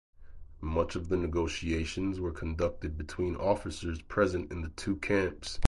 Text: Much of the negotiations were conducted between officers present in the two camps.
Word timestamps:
Much 0.63 0.95
of 0.95 1.09
the 1.09 1.15
negotiations 1.15 2.19
were 2.19 2.31
conducted 2.31 2.97
between 2.97 3.35
officers 3.35 4.01
present 4.01 4.51
in 4.51 4.61
the 4.63 4.69
two 4.69 4.95
camps. 4.95 5.59